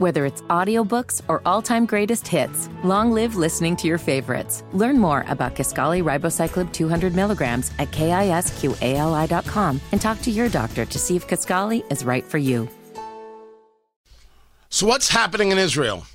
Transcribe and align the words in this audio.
Whether 0.00 0.24
it's 0.24 0.40
audiobooks 0.48 1.20
or 1.28 1.42
all-time 1.44 1.84
greatest 1.84 2.26
hits, 2.26 2.70
long 2.82 3.12
live 3.12 3.36
listening 3.36 3.76
to 3.76 3.86
your 3.86 3.98
favorites. 3.98 4.64
Learn 4.72 4.98
more 4.98 5.26
about 5.28 5.54
Kisqali 5.54 6.02
Ribociclib 6.02 6.72
200 6.72 7.14
milligrams 7.14 7.70
at 7.78 7.90
kisqali.com 7.90 9.80
and 9.92 10.00
talk 10.00 10.22
to 10.22 10.30
your 10.30 10.48
doctor 10.48 10.86
to 10.86 10.98
see 10.98 11.16
if 11.16 11.28
Kisqali 11.28 11.84
is 11.92 12.02
right 12.02 12.24
for 12.24 12.38
you. 12.38 12.66
So, 14.70 14.86
what's 14.86 15.10
happening 15.10 15.50
in 15.50 15.58
Israel? 15.58 16.06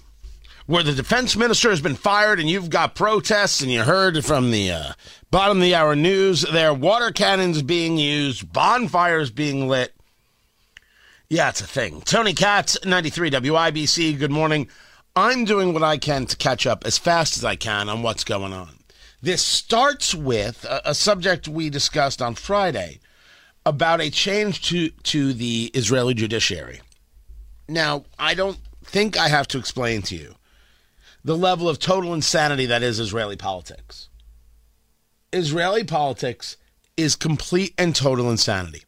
Where 0.65 0.81
the 0.81 0.93
defense 0.93 1.35
minister 1.35 1.69
has 1.69 1.79
been 1.79 1.93
fired, 1.93 2.39
and 2.39 2.49
you've 2.49 2.71
got 2.71 2.95
protests, 2.95 3.61
and 3.61 3.71
you 3.71 3.83
heard 3.83 4.25
from 4.25 4.49
the 4.49 4.71
uh, 4.71 4.93
bottom 5.29 5.57
of 5.57 5.61
the 5.61 5.75
hour 5.75 5.95
news 5.95 6.41
there 6.41 6.73
water 6.73 7.11
cannons 7.11 7.61
being 7.61 7.99
used, 7.99 8.51
bonfires 8.51 9.29
being 9.29 9.67
lit. 9.67 9.94
Yeah, 11.27 11.49
it's 11.49 11.61
a 11.61 11.67
thing. 11.67 12.01
Tony 12.01 12.33
Katz, 12.33 12.77
93 12.85 13.31
WIBC, 13.31 14.19
good 14.19 14.29
morning. 14.29 14.67
I'm 15.15 15.43
doing 15.43 15.73
what 15.73 15.81
I 15.81 15.97
can 15.97 16.27
to 16.27 16.37
catch 16.37 16.67
up 16.67 16.85
as 16.85 16.99
fast 16.99 17.35
as 17.35 17.43
I 17.43 17.55
can 17.55 17.89
on 17.89 18.03
what's 18.03 18.23
going 18.23 18.53
on. 18.53 18.77
This 19.23 19.41
starts 19.41 20.13
with 20.13 20.65
a, 20.65 20.89
a 20.91 20.93
subject 20.93 21.47
we 21.47 21.71
discussed 21.71 22.21
on 22.21 22.35
Friday 22.35 22.99
about 23.65 24.01
a 24.01 24.11
change 24.11 24.61
to, 24.69 24.89
to 24.89 25.33
the 25.33 25.71
Israeli 25.73 26.13
judiciary. 26.13 26.81
Now, 27.67 28.03
I 28.19 28.35
don't 28.35 28.59
think 28.83 29.17
I 29.17 29.27
have 29.27 29.47
to 29.47 29.57
explain 29.57 30.03
to 30.03 30.15
you 30.15 30.35
the 31.23 31.35
level 31.35 31.67
of 31.67 31.79
total 31.79 32.13
insanity 32.13 32.67
that 32.67 32.83
is 32.83 32.99
Israeli 32.99 33.35
politics. 33.35 34.09
Israeli 35.33 35.85
politics 35.85 36.57
is 36.95 37.15
complete 37.15 37.73
and 37.79 37.95
total 37.95 38.29
insanity. 38.29 38.83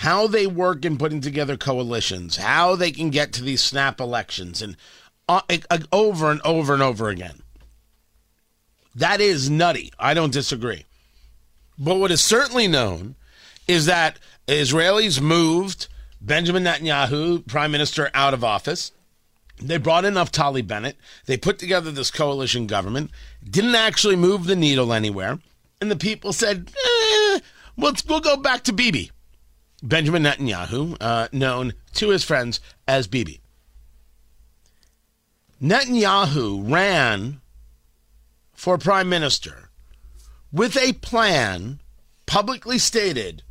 How 0.00 0.26
they 0.26 0.46
work 0.46 0.84
in 0.84 0.98
putting 0.98 1.20
together 1.20 1.56
coalitions, 1.56 2.36
how 2.36 2.76
they 2.76 2.90
can 2.90 3.10
get 3.10 3.32
to 3.34 3.42
these 3.42 3.62
snap 3.62 3.98
elections, 3.98 4.60
and 4.60 4.76
uh, 5.28 5.40
uh, 5.70 5.78
over 5.92 6.30
and 6.30 6.40
over 6.42 6.74
and 6.74 6.82
over 6.82 7.08
again. 7.08 7.42
That 8.94 9.20
is 9.20 9.50
nutty. 9.50 9.92
I 9.98 10.14
don't 10.14 10.32
disagree. 10.32 10.84
But 11.78 11.96
what 11.96 12.10
is 12.10 12.22
certainly 12.22 12.68
known 12.68 13.16
is 13.66 13.86
that 13.86 14.18
Israelis 14.46 15.20
moved 15.20 15.88
Benjamin 16.20 16.64
Netanyahu, 16.64 17.46
prime 17.46 17.70
minister, 17.70 18.10
out 18.14 18.34
of 18.34 18.44
office. 18.44 18.92
They 19.60 19.78
brought 19.78 20.04
in 20.04 20.14
Naftali 20.14 20.66
Bennett. 20.66 20.96
They 21.26 21.36
put 21.36 21.58
together 21.58 21.90
this 21.90 22.10
coalition 22.10 22.66
government. 22.66 23.10
Didn't 23.48 23.74
actually 23.74 24.16
move 24.16 24.44
the 24.44 24.56
needle 24.56 24.92
anywhere. 24.92 25.38
And 25.80 25.90
the 25.90 25.96
people 25.96 26.32
said, 26.32 26.70
eh, 26.70 27.40
we'll, 27.76 27.94
we'll 28.08 28.20
go 28.20 28.36
back 28.36 28.64
to 28.64 28.72
Bibi. 28.72 29.10
Benjamin 29.86 30.24
Netanyahu, 30.24 30.96
uh, 31.00 31.28
known 31.32 31.74
to 31.94 32.10
his 32.10 32.24
friends 32.24 32.60
as 32.88 33.06
Bibi. 33.06 33.40
Netanyahu 35.62 36.70
ran 36.70 37.40
for 38.52 38.76
prime 38.76 39.08
minister 39.08 39.70
with 40.52 40.76
a 40.76 40.94
plan 40.94 41.80
publicly 42.26 42.78
stated 42.78 43.42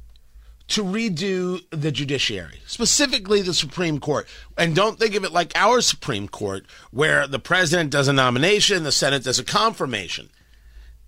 to 0.67 0.83
redo 0.83 1.61
the 1.69 1.91
judiciary, 1.91 2.59
specifically 2.65 3.41
the 3.41 3.53
Supreme 3.53 3.99
Court. 3.99 4.27
And 4.57 4.75
don't 4.75 4.97
think 4.97 5.15
of 5.15 5.23
it 5.23 5.31
like 5.31 5.51
our 5.55 5.79
Supreme 5.81 6.27
Court, 6.27 6.65
where 6.91 7.27
the 7.27 7.39
president 7.39 7.91
does 7.91 8.07
a 8.07 8.13
nomination, 8.13 8.83
the 8.83 8.91
Senate 8.91 9.23
does 9.23 9.39
a 9.39 9.43
confirmation. 9.43 10.29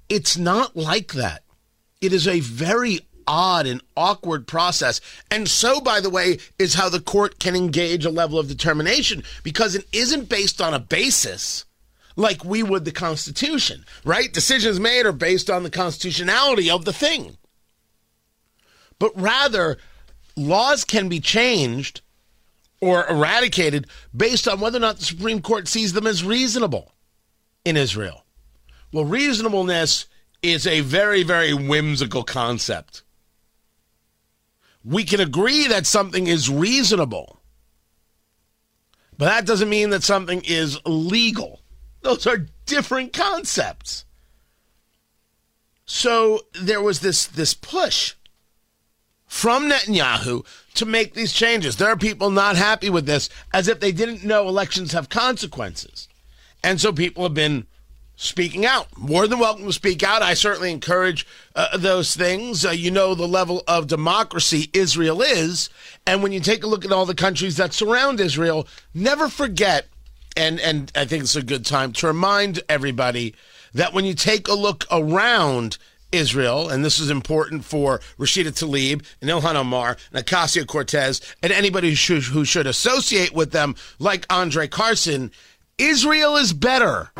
It's 0.09 0.37
not 0.37 0.75
like 0.75 1.13
that. 1.13 1.43
It 1.99 2.13
is 2.13 2.27
a 2.27 2.39
very 2.39 2.99
odd 3.27 3.67
and 3.67 3.81
awkward 3.95 4.47
process. 4.47 5.01
And 5.29 5.47
so, 5.47 5.81
by 5.81 5.99
the 5.99 6.09
way, 6.09 6.39
is 6.57 6.73
how 6.73 6.89
the 6.89 7.01
court 7.01 7.39
can 7.39 7.55
engage 7.55 8.05
a 8.05 8.09
level 8.09 8.39
of 8.39 8.47
determination 8.47 9.23
because 9.43 9.75
it 9.75 9.85
isn't 9.91 10.29
based 10.29 10.61
on 10.61 10.73
a 10.73 10.79
basis 10.79 11.65
like 12.15 12.43
we 12.43 12.63
would 12.63 12.85
the 12.85 12.91
Constitution, 12.91 13.85
right? 14.03 14.33
Decisions 14.33 14.79
made 14.79 15.05
are 15.05 15.11
based 15.11 15.49
on 15.49 15.63
the 15.63 15.69
constitutionality 15.69 16.69
of 16.69 16.85
the 16.85 16.93
thing 16.93 17.37
but 18.99 19.11
rather 19.19 19.77
laws 20.35 20.83
can 20.83 21.09
be 21.09 21.19
changed 21.19 22.01
or 22.81 23.07
eradicated 23.07 23.87
based 24.15 24.47
on 24.47 24.59
whether 24.59 24.77
or 24.77 24.81
not 24.81 24.97
the 24.97 25.05
Supreme 25.05 25.41
Court 25.41 25.67
sees 25.67 25.93
them 25.93 26.07
as 26.07 26.23
reasonable 26.23 26.91
in 27.65 27.77
Israel. 27.77 28.23
Well, 28.91 29.05
reasonableness 29.05 30.05
is 30.41 30.67
a 30.67 30.81
very, 30.81 31.23
very 31.23 31.53
whimsical 31.53 32.23
concept. 32.23 33.03
We 34.87 35.03
can 35.03 35.19
agree 35.19 35.67
that 35.67 35.85
something 35.85 36.27
is 36.27 36.49
reasonable, 36.49 37.41
but 39.17 39.25
that 39.25 39.45
doesn't 39.45 39.67
mean 39.67 39.89
that 39.89 40.01
something 40.01 40.41
is 40.45 40.79
legal. 40.85 41.59
Those 42.03 42.25
are 42.25 42.47
different 42.65 43.11
concepts. 43.11 44.05
So 45.85 46.45
there 46.53 46.81
was 46.81 47.01
this 47.01 47.25
this 47.25 47.53
push 47.53 48.13
from 49.25 49.69
Netanyahu 49.69 50.45
to 50.75 50.85
make 50.85 51.13
these 51.15 51.33
changes. 51.33 51.75
There 51.75 51.89
are 51.89 51.97
people 51.97 52.29
not 52.29 52.55
happy 52.55 52.89
with 52.89 53.05
this 53.05 53.29
as 53.53 53.67
if 53.67 53.81
they 53.81 53.91
didn't 53.91 54.23
know 54.23 54.47
elections 54.47 54.93
have 54.93 55.09
consequences. 55.09 56.07
And 56.63 56.79
so 56.79 56.93
people 56.93 57.23
have 57.23 57.33
been 57.33 57.67
speaking 58.17 58.65
out. 58.65 58.87
More 58.97 59.27
than 59.27 59.39
welcome 59.39 59.65
to 59.65 59.71
speak 59.71 60.03
out. 60.03 60.21
I 60.21 60.33
certainly 60.33 60.71
encourage 60.71 61.25
uh, 61.55 61.77
those 61.77 62.15
things. 62.15 62.65
Uh, 62.65 62.71
you 62.71 62.91
know 62.91 63.15
the 63.15 63.27
level 63.27 63.63
of 63.67 63.87
democracy 63.87 64.69
Israel 64.73 65.21
is. 65.21 65.69
And 66.05 66.21
when 66.21 66.33
you 66.33 66.41
take 66.41 66.63
a 66.63 66.67
look 66.67 66.83
at 66.83 66.91
all 66.91 67.05
the 67.05 67.15
countries 67.15 67.55
that 67.57 67.73
surround 67.73 68.19
Israel, 68.19 68.67
never 68.93 69.29
forget, 69.29 69.87
and, 70.35 70.59
and 70.59 70.91
I 70.95 71.05
think 71.05 71.23
it's 71.23 71.35
a 71.35 71.43
good 71.43 71.65
time 71.65 71.93
to 71.93 72.07
remind 72.07 72.61
everybody 72.67 73.35
that 73.73 73.93
when 73.93 74.03
you 74.03 74.15
take 74.15 74.47
a 74.47 74.53
look 74.53 74.85
around 74.91 75.77
Israel, 76.11 76.69
and 76.69 76.83
this 76.83 76.99
is 76.99 77.11
important 77.11 77.65
for 77.65 77.99
Rashida 78.17 78.51
Tlaib 78.51 79.05
and 79.21 79.29
Ilhan 79.29 79.55
Omar 79.55 79.97
and 80.11 80.25
Ocasio 80.25 80.65
Cortez 80.65 81.21
and 81.43 81.51
anybody 81.51 81.89
who 81.89 81.95
should, 81.95 82.23
who 82.23 82.45
should 82.45 82.65
associate 82.65 83.33
with 83.33 83.51
them, 83.51 83.75
like 83.99 84.25
Andre 84.29 84.67
Carson. 84.67 85.31
Israel 85.77 86.37
is 86.37 86.53
better. 86.53 87.11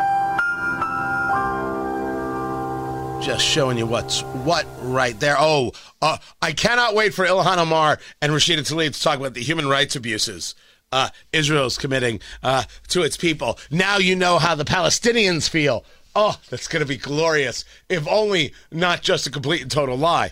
Just 3.27 3.45
showing 3.45 3.77
you 3.77 3.85
what's 3.85 4.21
what 4.21 4.65
right 4.79 5.19
there. 5.19 5.35
Oh, 5.38 5.73
uh, 6.01 6.17
I 6.41 6.53
cannot 6.53 6.95
wait 6.95 7.13
for 7.13 7.25
Ilhan 7.25 7.57
Omar 7.57 7.99
and 8.21 8.31
Rashida 8.31 8.59
Tlaib 8.59 8.95
to 8.95 9.01
talk 9.01 9.19
about 9.19 9.33
the 9.33 9.43
human 9.43 9.67
rights 9.67 9.97
abuses 9.97 10.55
uh, 10.93 11.09
Israel's 11.33 11.77
committing 11.77 12.21
uh, 12.41 12.63
to 12.88 13.01
its 13.01 13.17
people. 13.17 13.59
Now 13.69 13.97
you 13.97 14.15
know 14.15 14.39
how 14.39 14.55
the 14.55 14.63
Palestinians 14.63 15.49
feel 15.49 15.83
Oh, 16.15 16.39
that's 16.49 16.69
going 16.69 16.79
to 16.79 16.88
be 16.88 16.95
glorious. 16.95 17.65
If 17.89 18.07
only 18.07 18.53
not 18.71 19.01
just 19.01 19.27
a 19.27 19.29
complete 19.29 19.61
and 19.61 19.69
total 19.69 19.97
lie. 19.97 20.31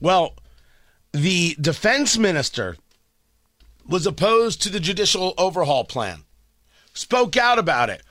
Well, 0.00 0.32
the 1.12 1.56
defense 1.60 2.16
minister 2.16 2.78
was 3.86 4.06
opposed 4.06 4.62
to 4.62 4.70
the 4.70 4.80
judicial 4.80 5.34
overhaul 5.36 5.84
plan, 5.84 6.22
spoke 6.94 7.36
out 7.36 7.58
about 7.58 7.90
it. 7.90 8.02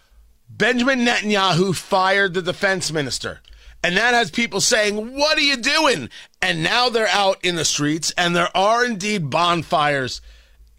Benjamin 0.47 0.99
Netanyahu 0.99 1.75
fired 1.75 2.35
the 2.35 2.43
defense 2.43 2.91
minister. 2.91 3.41
And 3.83 3.97
that 3.97 4.13
has 4.13 4.31
people 4.31 4.61
saying, 4.61 5.17
What 5.17 5.37
are 5.37 5.41
you 5.41 5.57
doing? 5.57 6.09
And 6.41 6.63
now 6.63 6.89
they're 6.89 7.07
out 7.07 7.43
in 7.43 7.55
the 7.55 7.65
streets, 7.65 8.13
and 8.17 8.35
there 8.35 8.55
are 8.55 8.85
indeed 8.85 9.29
bonfires 9.29 10.21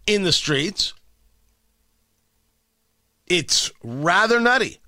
in 0.07 0.23
the 0.23 0.33
streets. 0.33 0.95
It's 3.27 3.71
rather 3.83 4.41
nutty 4.41 4.81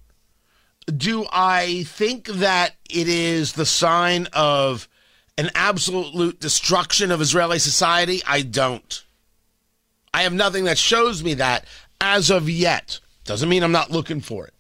do 0.95 1.27
I 1.33 1.83
think 1.85 2.27
that 2.29 2.75
it 2.89 3.09
is 3.09 3.53
the 3.53 3.67
sign 3.67 4.29
of 4.33 4.89
an 5.37 5.51
absolute 5.55 6.41
destruction 6.41 7.11
of 7.11 7.21
Israeli 7.21 7.59
society? 7.59 8.23
I 8.27 8.43
don't. 8.43 9.05
I 10.15 10.23
have 10.23 10.33
nothing 10.33 10.65
that 10.65 10.79
shows 10.79 11.23
me 11.23 11.35
that 11.35 11.65
as 12.01 12.31
of 12.31 12.49
yet. 12.49 13.01
Doesn't 13.25 13.49
mean 13.49 13.63
I'm 13.63 13.73
not 13.73 13.91
looking 13.91 14.21
for 14.21 14.47
it. 14.47 14.55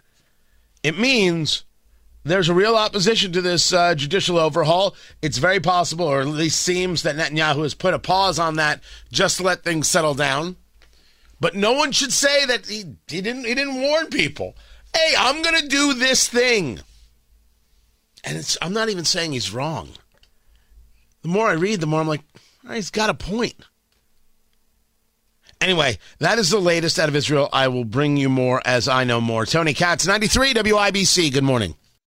It 0.83 0.99
means 0.99 1.65
there's 2.27 2.49
a 2.49 2.55
real 2.55 2.77
opposition 2.77 3.33
to 3.33 3.43
this 3.43 3.73
uh, 3.73 3.95
judicial 3.95 4.39
overhaul. 4.39 4.95
It's 5.23 5.39
very 5.39 5.61
possible, 5.61 6.07
or 6.07 6.21
at 6.21 6.27
least 6.27 6.61
seems, 6.61 7.03
that 7.03 7.17
Netanyahu 7.17 7.63
has 7.63 7.75
put 7.75 7.95
a 7.95 7.99
pause 7.99 8.39
on 8.39 8.57
that 8.57 8.81
just 9.13 9.39
to 9.39 9.43
let 9.43 9.65
things 9.65 9.89
settle 9.89 10.15
down. 10.15 10.57
But 11.41 11.55
no 11.55 11.73
one 11.73 11.93
should 11.93 12.13
say 12.13 12.47
that 12.47 12.67
he, 12.67 12.97
he 13.09 13.21
didn't 13.21 13.45
he 13.45 13.55
didn't 13.55 13.81
warn 13.81 14.09
people 14.09 14.57
hey, 14.97 15.15
I'm 15.19 15.43
going 15.43 15.61
to 15.61 15.69
do 15.69 15.95
this 15.95 16.29
thing. 16.29 16.81
And 18.25 18.57
I'm 18.63 18.73
not 18.73 18.89
even 18.89 19.05
saying 19.05 19.33
he's 19.33 19.53
wrong. 19.53 19.91
The 21.23 21.29
more 21.29 21.49
I 21.49 21.55
read, 21.55 21.81
the 21.81 21.87
more 21.87 22.01
I'm 22.01 22.09
like, 22.09 22.25
he's 22.69 22.91
got 22.91 23.11
a 23.11 23.15
point. 23.15 23.55
Anyway, 25.61 25.99
that 26.19 26.39
is 26.39 26.51
the 26.51 26.59
latest 26.59 26.99
out 26.99 27.09
of 27.09 27.17
Israel. 27.17 27.49
I 27.53 27.69
will 27.69 27.85
bring 27.85 28.17
you 28.17 28.29
more 28.29 28.61
as 28.65 28.89
I 28.89 29.05
know 29.05 29.21
more. 29.21 29.47
Tony 29.47 29.75
Katz, 29.75 30.07
93 30.07 30.55
WIBC. 30.55 31.33
Good 31.33 31.45
morning. 31.45 31.75